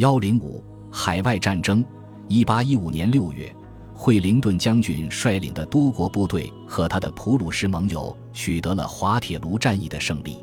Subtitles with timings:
[0.00, 1.84] 幺零五海外战争，
[2.26, 3.54] 一八一五年六月，
[3.92, 10.42] 惠灵顿将军率领的多国部队和他的普鲁士盟友取得了滑铁卢战役的胜利。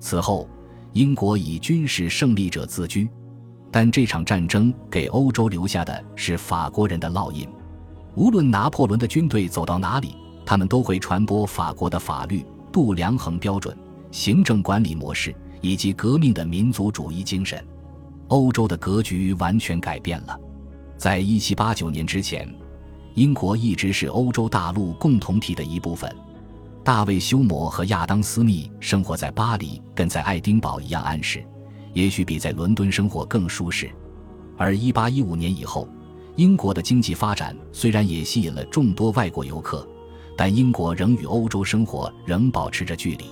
[0.00, 0.48] 此后，
[0.94, 3.08] 英国以军事胜利者自居。
[3.70, 7.48] 但这场战争给欧洲留下的是法国人的烙印。
[8.16, 13.78] 无论拿破仑的军队走到哪里，他们都会传播法国的法律、度量衡标准、
[14.10, 17.64] 行政管理模式以及革命的民族主义精神。
[18.28, 20.38] 欧洲的格局完全改变了。
[20.96, 22.48] 在一七八九年之前，
[23.14, 26.14] 英国一直是欧洲大陆共同体的一部分。
[26.84, 31.44] 大卫·休谟和亚当·斯密生活在巴黎，跟在爱丁堡一样安适，
[31.92, 33.90] 也许比在伦敦生活更舒适。
[34.56, 35.88] 而一八一五年以后，
[36.36, 39.86] 英国的经济发展虽然也吸引了众多外国游客，
[40.36, 43.26] 但英国仍与欧洲生活仍保持着距离。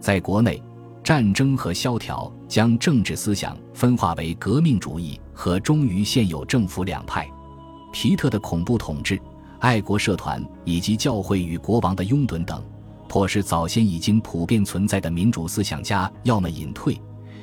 [0.00, 0.62] 在国内。
[1.04, 7.28] 战争和萧条将政治思想分化为革命主义和忠于现有政府两派。
[7.92, 9.20] 皮特的恐怖统治、
[9.58, 12.62] 爱国社团以及教会与国王的拥趸等，
[13.08, 16.96] 迫使早先已经普遍存在的民主思想家要么隐退，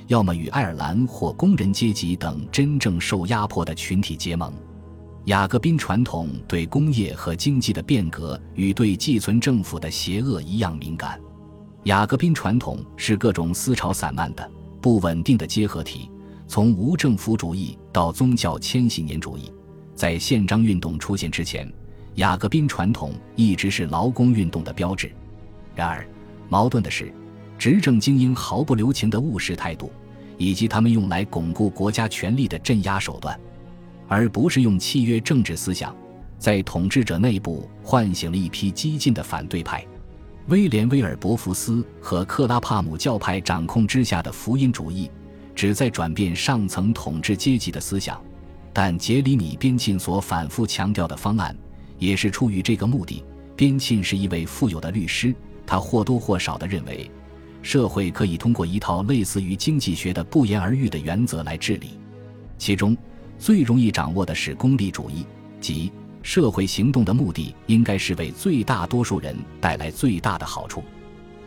[0.07, 4.53] 要么与爱尔兰或工人阶级等真正受压迫的群体结盟。
[5.25, 11.19] 雅各宾传统对工业和经济的变革与对寄存政府的邪恶一样敏感。
[11.89, 16.07] 雅各宾传统是各种思潮散漫的、不稳定的结合体，
[16.47, 19.51] 从无政府主义到宗教千禧年主义。
[19.95, 21.67] 在宪章运动出现之前，
[22.17, 25.11] 雅各宾传统一直是劳工运动的标志。
[25.73, 26.07] 然而，
[26.47, 27.11] 矛盾的是，
[27.57, 29.91] 执政精英毫不留情的务实态度，
[30.37, 33.35] 以及他们用来巩固国家权力的镇压手段，
[34.07, 35.95] 而不是用契约政治思想，
[36.37, 39.83] 在统治者内部唤醒了一批激进的反对派。
[40.49, 45.07] 威廉·威尔伯福斯和克拉帕姆教派掌控之下的福音主义，
[45.53, 48.19] 旨在转变上层统治阶级的思想。
[48.73, 51.55] 但杰里米·边沁所反复强调的方案，
[51.99, 53.23] 也是出于这个目的。
[53.55, 55.35] 边沁是一位富有的律师，
[55.67, 57.09] 他或多或少地认为，
[57.61, 61.99] 社会可以通过一套类似于经济学的不言而喻的原则来治理，
[62.57, 62.97] 其中
[63.37, 65.27] 最容易掌握的是功利主义，
[65.61, 65.91] 即。
[66.29, 70.83] 社会行动的目的应该是为最大多数人带来最大的好处。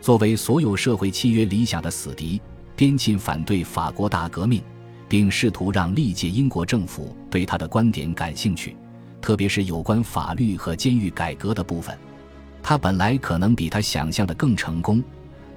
[0.01, 2.41] 作为所有社会契约理想的死敌，
[2.75, 4.61] 边沁反对法国大革命，
[5.07, 8.75] 并试图让历届英国政府对他的观点感兴趣，
[9.21, 11.97] 特别是有关法律和监狱改革的部分。
[12.61, 15.01] 他本来可能比他想象的更成功，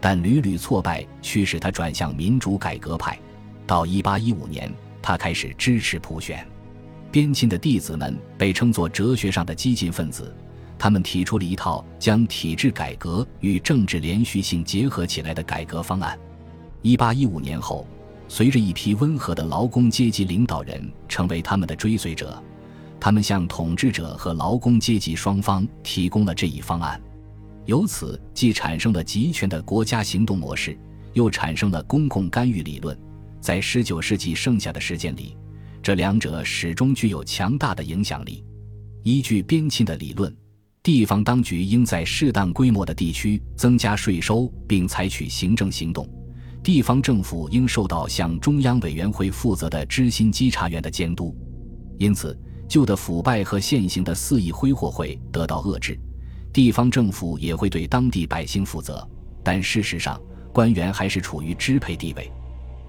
[0.00, 3.19] 但屡屡挫败驱使他转向民主改革派。
[3.66, 4.72] 到1815年，
[5.03, 6.47] 他开始支持普选。
[7.16, 10.37] 边沁的弟子们被称作哲学上的激进分子，
[10.78, 16.19] 他们提出了一套将体制改革与政治连续性结合起来的改革方案。
[16.82, 17.87] 一八一五年后，
[18.28, 22.38] 随着一批温和的劳工阶级领导人成为他们的追随者，
[23.00, 27.00] 他们向统治者和劳工阶级双方提供了这一方案。
[27.65, 30.78] 由此，既产生了集权的国家行动模式，
[31.15, 32.94] 又产生了公共干预理论。
[33.41, 35.34] 在十九世纪剩下的时间里。
[35.87, 38.45] 这两者始终具有强大的影响力。
[39.05, 40.37] 依据边沁的理论，
[40.83, 46.05] 地方当局应在适当规模的地区增加税收，并采取行政行动。
[46.61, 51.33] 地方政府应受到向中央委员会负责的知心稽查员的监督。
[51.99, 52.37] 因此，
[52.69, 55.97] 旧的腐败和现行的肆意挥霍会得到遏制。
[56.53, 59.09] 地方政府也会对当地百姓负责，
[59.45, 60.21] 但事实上，
[60.53, 62.29] 官员还是处于支配地位。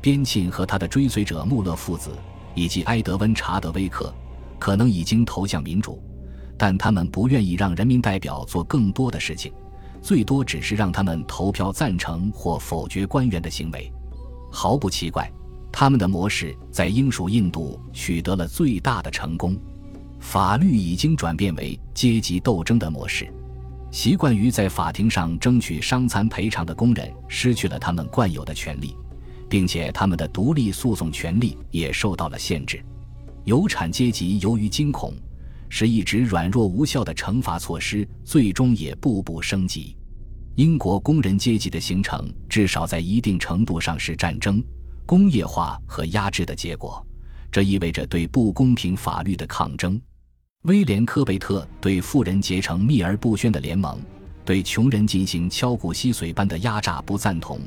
[0.01, 2.09] 边沁和他的追随者穆勒父子。
[2.57, 4.11] 以及埃德温·查德威克
[4.57, 6.01] 可能已经投向民主，
[6.57, 9.53] 但他们不愿意让人民代表做更多的事情，
[10.01, 13.93] 最多只是让他们投票赞成或否决官员的行为。
[14.51, 15.31] 毫不奇怪，
[15.71, 19.55] 他们的模式在英属印度取得了最大的成功。
[20.19, 23.31] 法律已经转变为阶级斗争的模式，
[23.91, 28.95] 习惯于在法庭上争取伤残赔偿的工人失去了他们惯有的权利。
[29.49, 32.83] 并且他们的独立诉讼权利也受到了限制。
[33.43, 35.13] 有产阶级由于惊恐，
[35.69, 39.95] 使一直软弱无效的惩罚措施最终也步步升级。
[40.55, 44.63] 英国工人阶级的形成，至少在一定程度上是战争、
[45.05, 47.05] 工业化和压制的结果。
[47.51, 50.01] 这意味着对不公平法律的抗争。
[50.63, 53.97] 威廉·科贝特对富人结成秘而不宣的联盟，
[54.43, 57.61] 对穷人进行敲骨吸髓般的压榨不赞同。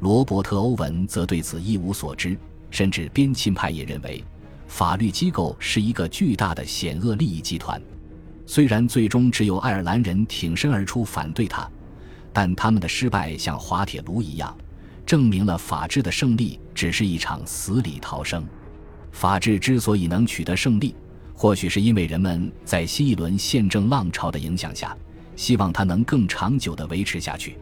[0.00, 2.38] 罗伯特·欧文则对此一无所知，
[2.70, 4.22] 甚至边沁派也认为，
[4.68, 7.82] 法律机构是一个巨大的险恶利益集团。
[8.46, 11.68] 虽然最终只有爱尔兰人挺身而出反对他，
[12.32, 14.56] 但他们的失败像滑铁卢一样，
[15.04, 18.46] 证明了法治的胜利只是一场死里逃生。
[19.10, 20.94] 法治之所以能取得胜利，
[21.34, 24.96] 或许是因为人们在新一轮宪政浪潮的影响下，
[25.34, 27.58] 希望它能更长久地维持下去。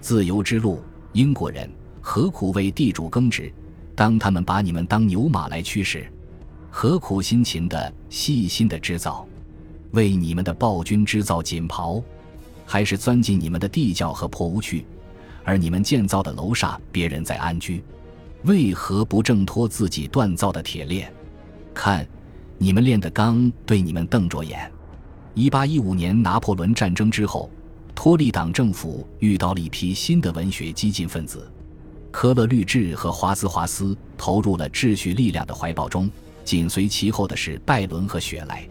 [0.00, 0.82] 自由之路，
[1.12, 1.68] 英国人
[2.00, 3.52] 何苦为地主耕植？
[3.96, 6.10] 当他们把你们当牛马来驱使，
[6.70, 9.26] 何苦辛勤的、细心的织造，
[9.90, 12.02] 为你们的暴君织造锦袍？
[12.64, 14.86] 还是钻进你们的地窖和破屋去？
[15.42, 17.82] 而你们建造的楼上，别人在安居，
[18.44, 21.12] 为何不挣脱自己锻造的铁链？
[21.74, 22.06] 看，
[22.56, 24.70] 你们炼的钢对你们瞪着眼。
[25.34, 27.50] 一八一五年拿破仑战争之后，
[28.02, 31.52] 托利党政府遇到了一批新的文学激进分子，
[32.10, 36.10] 科勒律治和华兹华斯投入了秩序力量的怀抱中，
[36.42, 38.66] 紧随其后的是拜伦和雪莱。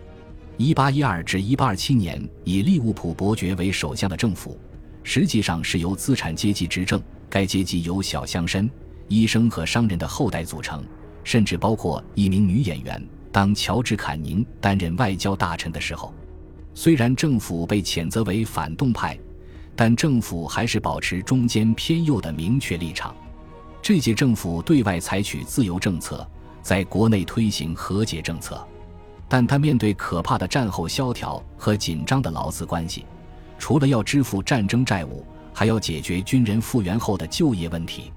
[0.58, 4.60] 一八一二至一八二七年以利物浦伯爵为首相的政府。
[5.04, 7.00] 实际上是由资产阶级执政，
[7.30, 8.68] 该阶级由小乡绅、
[9.10, 10.84] 医生和商人的后代组成，
[11.24, 13.08] 甚至包括一名女演员。
[13.32, 16.12] 当乔治·坎宁担任外交大臣的时候，
[16.82, 19.20] 虽然政府被谴责为反动派，
[19.76, 23.14] 但政府还是保持中间偏右的明确立场。
[23.82, 26.26] 这届政府对外采取自由政策，
[26.62, 28.66] 在国内推行和解政策，
[29.28, 33.06] 但他面对可怕的战后萧条和紧张的劳资关系。
[33.58, 38.10] 除了要支付战争债务，还要解决军人复员后的就业问题。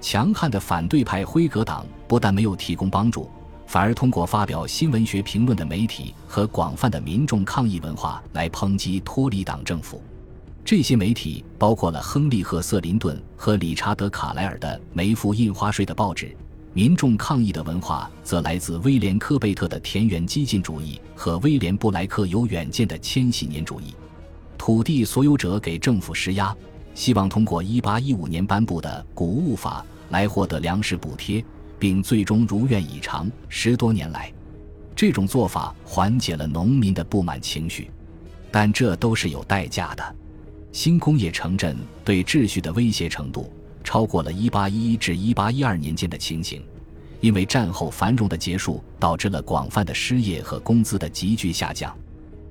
[0.00, 3.30] 强悍的反对派辉格党不但没有提供帮助，
[3.68, 10.02] 反而通过发表新闻学评论的媒体和广泛的民众抗议文化来抨击托里党政府。
[10.64, 16.34] 这些媒体包括了亨利·赫瑟林顿和理查德·卡莱尔的没付印花税的报纸。
[16.72, 23.94] 民众抗议的文化则来自威廉·科贝特的田园激进主义和威廉·布莱克有远见的千禧年主义。
[24.56, 26.56] 土地所有者给政府施压，
[26.94, 31.44] 希望通过1815年颁布的谷物法来获得粮食补贴，
[31.78, 33.30] 并最终如愿以偿。
[33.48, 34.32] 十多年来，
[34.94, 37.90] 这种做法缓解了农民的不满情绪，
[38.50, 40.16] 但这都是有代价的。
[40.72, 43.52] 新工业城镇对秩序的威胁程度
[43.82, 46.62] 超过了1811至1812年间的情形，
[47.20, 51.96] 因为战后繁荣的结束导致了广泛的失业和工资的急剧下降。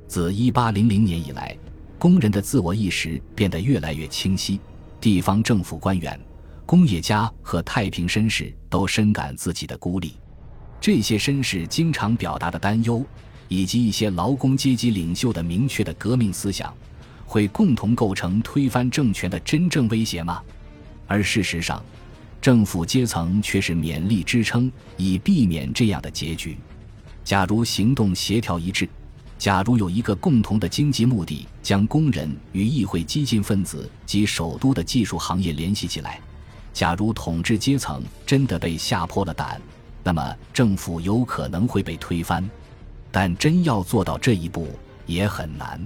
[0.07, 1.55] 自1800年以来。
[1.99, 4.59] 工人的自我意识变得越来越清晰，
[5.01, 6.19] 地方政府官员、
[6.67, 10.15] 工业家和太平绅士都深感自己的孤立。
[10.81, 13.03] 这些绅士经常表达的担忧，
[13.47, 16.75] 以及一些劳工阶级领袖的明确的革命思想，
[17.25, 20.43] 会共同构成推翻政权的真正威胁吗？
[21.07, 21.81] 而事实上，
[22.41, 26.57] 政府阶层却是勉力支撑，以避免这样的结局。
[27.23, 28.89] 假如行动协调一致。
[29.37, 36.19] 假如有一个共同的经济目的，将工人与议会激进分子及首都的技术行业联系起来；
[36.77, 39.59] 假如统治阶层真的被吓破了胆，
[40.03, 42.47] 那么政府有可能会被推翻。
[43.11, 44.69] 但真要做到这一步
[45.07, 45.83] 也很难。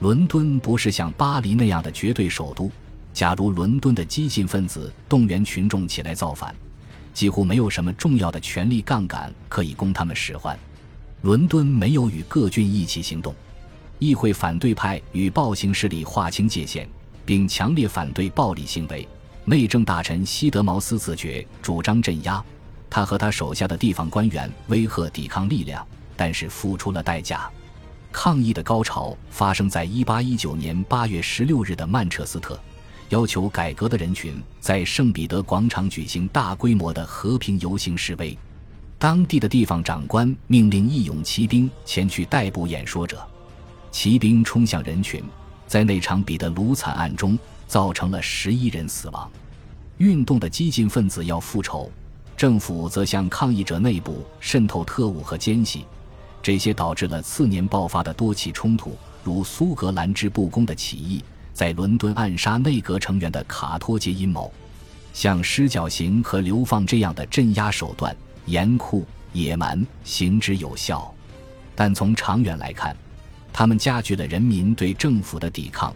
[0.00, 2.68] 伦敦不是像巴黎那样的绝对首都。
[3.14, 6.52] 假如伦敦的激进分子动员群众起来造反，
[7.14, 10.58] 几乎没有什么重要的权力杠杆可以供他们使唤。
[11.22, 13.32] 伦敦没有与各郡一起行动，
[14.00, 16.88] 议会反对派与暴行势力划清界限，
[17.24, 19.06] 并强烈反对暴力行为。
[19.48, 22.42] 内政大臣西德茅斯自觉主张镇压，
[22.90, 27.48] 他和他手下的地方官员威吓抵抗力量，但是付出了代价。
[28.10, 32.58] 抗议的高潮发生在1819年8月16日的曼彻斯特，
[33.10, 38.36] 要求改革的人群在圣彼得广场举行大规模的和平游行示威。
[38.98, 43.24] 当地的地方长官命令义勇骑兵前去逮捕演说者，
[43.92, 45.22] 骑兵冲向人群，
[45.68, 49.30] 在那场彼得卢惨案中造成了十一人死亡。
[49.98, 51.90] 运动的激进分子要复仇，
[52.36, 55.84] 政府则向抗议者内部渗透特务和奸细，
[56.42, 64.52] 这些导致了次年爆发的多起冲突，如苏格兰之不公的起义，在伦敦暗杀内阁成员的卡托杰阴谋，
[65.14, 68.14] 像施绞刑和流放这样的镇压手段。
[68.44, 71.12] 严酷野蛮，行之有效，
[71.74, 72.96] 但从长远来看，
[73.52, 75.92] 他们加剧了人民对政府的抵抗，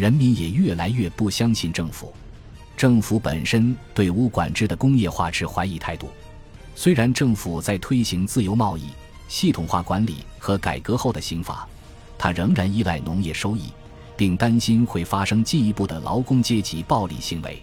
[0.00, 2.10] 人民也越来越不相信政府。
[2.74, 6.08] 政府本身对无管制的工业化持怀疑态度。
[6.74, 8.84] 虽然政府在推行自由贸易、
[9.28, 11.68] 系统化管理和改革后的刑法，
[12.16, 13.64] 它仍然依赖农业收益，
[14.16, 17.62] 并担心会发生进一步的劳工阶级暴力行为。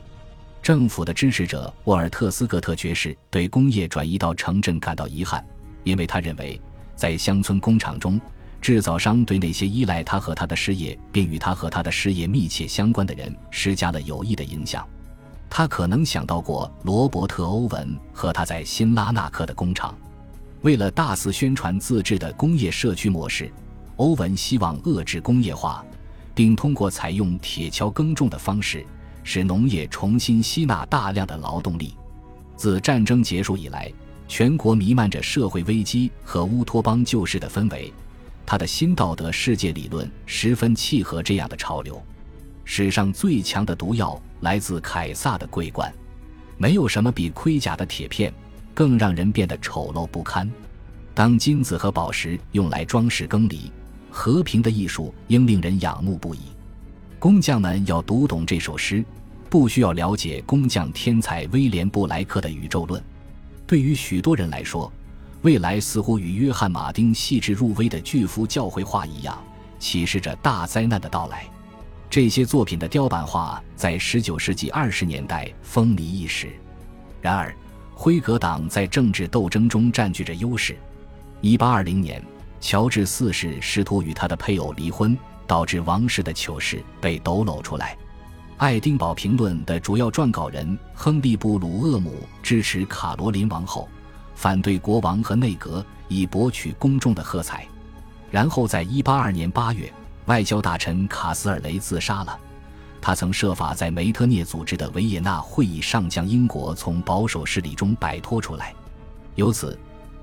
[0.61, 5.43] 政府的支持者沃尔特斯格特爵士对工业转移到城镇感到遗憾，
[5.83, 6.61] 因为他认为，
[6.95, 8.21] 在乡村工厂中，
[8.61, 14.85] 制造商对那些依赖他和他的事业并与他和他的事业密切相关的人施加了有益的影响。
[15.49, 19.97] 他可能想到过罗伯特·欧文和他在辛拉纳克的工厂，
[20.61, 23.49] 为了大肆宣传自制的工业社区模式，
[23.95, 25.85] 欧文希望遏制工业化，
[26.35, 28.85] 并通过采用铁锹耕种的方式，
[29.23, 31.95] 使农业重新吸纳大量的劳动力。
[32.57, 33.89] 自战争结束以来，
[34.27, 37.93] 全国弥漫着社会危机和乌托邦救世的氛围。
[38.47, 42.01] 他的新道德世界理论十分契合这样的潮流。
[42.63, 45.93] 史上最强的毒药来自凯撒的桂冠，
[46.57, 48.33] 没有什么比盔甲的铁片
[48.73, 50.49] 更让人变得丑陋不堪。
[51.13, 53.69] 当金子和宝石用来装饰羹里，
[54.09, 56.39] 和平的艺术应令人仰慕不已。
[57.19, 59.03] 工匠们要读懂这首诗。
[59.49, 63.01] 不需要了解工匠天才威廉布莱克的宇宙论。
[63.65, 64.91] 对于许多人来说，
[65.43, 69.37] 未来似乎与约翰马丁细致入微的巨幅教会画一样，
[69.79, 71.45] 启示着大灾难的到来。
[72.09, 76.49] 这些作品的雕版画在19世纪20年代风靡一时。
[77.21, 77.55] 然而，
[77.93, 80.77] 辉格党在政治斗争中占据着优势。
[81.41, 82.23] 1820年，
[82.59, 87.95] 乔治四世试图与他的配偶离婚，导致王室的糗事被抖搂出来。
[88.57, 93.87] 《爱丁堡评论》的主要撰稿人亨利·布鲁厄姆支持卡罗琳王后，
[94.37, 97.67] 反对国王和内阁，以博取公众的喝彩。
[98.29, 99.91] 然后在182年8月，
[100.27, 102.39] 外交大臣卡斯尔雷自杀了。
[103.01, 108.75] 他曾设法在梅特涅组织的维也纳会议上将英国从保守势力中摆脱出来。
[109.33, 109.75] 由此，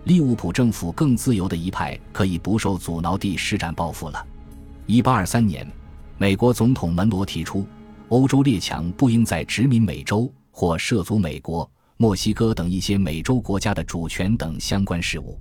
[0.05, 4.25] 利物浦政府更自由的一派可以不受阻挠地施展抱负了。
[4.87, 5.73] 1823年，
[6.19, 7.67] 美国总统门罗提出。
[8.11, 15.39] 欧洲列强不应再殖民美洲或涉足美国、墨西哥等一些美洲国家的主权等相关事务。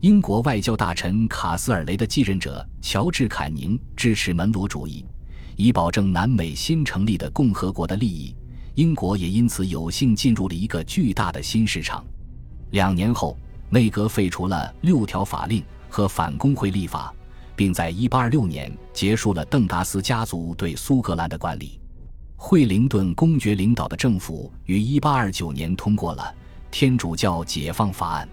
[0.00, 5.06] 英国外交大臣卡斯尔雷的继任者乔治·坎宁支持门罗主义，
[5.56, 8.36] 以保证南美新成立的共和国的利益。
[8.74, 12.04] 英国也因此有幸进入了一个巨大的新市场。
[12.72, 13.34] 两年后，
[13.70, 17.12] 内阁废除了六条法令和反工会立法，
[17.56, 21.80] 并在1826年结束了邓达斯家族对苏格兰的管理。
[22.38, 26.22] 惠灵顿公爵领导的政府于1829年通过了
[26.70, 28.28] 《天主教解放法案》。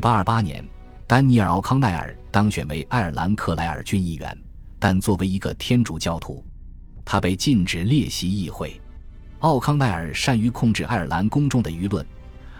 [0.00, 0.64] 1828年，
[1.08, 4.38] 丹尼尔·奥康奈尔当选为爱尔兰克莱尔郡议员，
[4.78, 6.42] 但作为一个天主教徒，
[7.04, 8.80] 他被禁止列席议会。
[9.40, 12.06] 奥康奈尔善于控制爱尔兰公众的舆论，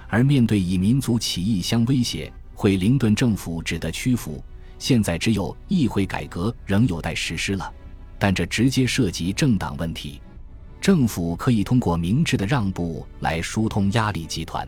[0.09, 4.43] 而面对以民族起义相威胁，惠灵顿政府只得屈服。
[4.79, 7.73] 现在只有议会改革仍有待实施了，
[8.19, 10.21] 但这直接涉及政党问题。
[10.87, 14.65] 政府可以通过明智的让步来疏通压力集团，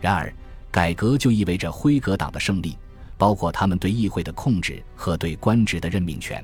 [0.00, 0.34] 然而，
[0.70, 2.78] 改革就意味着辉格党的胜利，
[3.18, 6.42] 包括他们对议会的控制和对官职的任命权。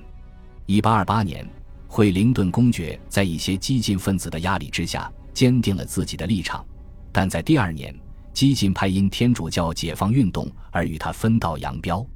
[0.67, 1.49] 1828年，
[1.87, 6.63] 惠灵顿公爵在一些激进分子的压力之下坚定了自己的立场，
[7.11, 7.99] 但在第二年，
[8.35, 12.07] 激进派因天主教解放运动而与他分道扬镳。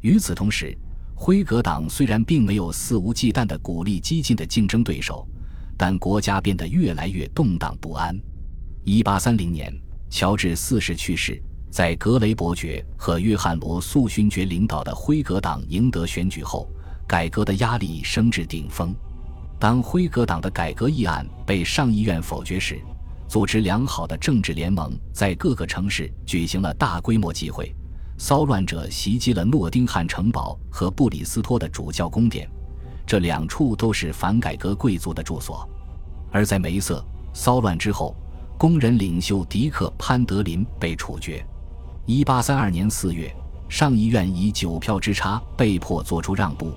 [0.00, 0.76] 与此同时，
[1.14, 5.24] 辉格党虽然并没有肆无忌惮地鼓励激进的竞争对手。
[5.82, 8.16] 但国家变得越来越动荡不安。
[8.84, 9.76] 一八三零年，
[10.08, 16.70] 乔治四世去世，在格雷伯爵和约翰罗素勋爵领导的辉格党赢得选举后，
[17.04, 18.94] 改革的压力升至顶峰。
[19.58, 22.80] 当辉格党的改革议案被上议院否决时，
[23.26, 27.74] 组织良好的政治联盟在各个城市举行了大规模集会。
[28.18, 32.48] 骚乱者袭击了诺丁汉城堡和布里斯托的主教宫殿。
[33.04, 35.68] 这两处都是反改革贵族的住所，
[36.32, 38.16] 而在梅瑟骚乱之后，
[38.58, 41.44] 工人领袖迪克·潘德林被处决。
[42.06, 43.32] 1832年4月，
[43.68, 46.72] 上议院以九票之差被迫做出让步，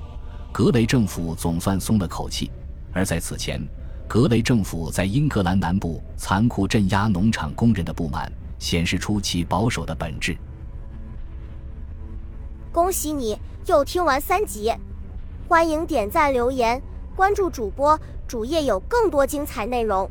[0.51, 2.51] 格雷政府总算松了口气。
[2.93, 3.61] 而在此前，
[4.07, 10.37] 格雷政府在英格兰南部残酷镇压农场工人的不满，显示出其保守的本质。
[12.71, 14.71] 恭喜你又听完三集。
[15.47, 16.81] 欢迎点赞、留言、
[17.15, 20.09] 关注主播，主页有更多精彩内容。